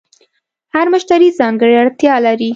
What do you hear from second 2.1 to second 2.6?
لري.